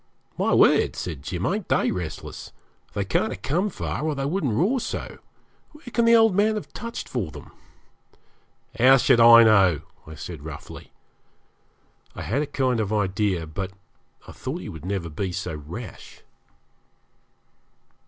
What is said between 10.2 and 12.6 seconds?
roughly. I had a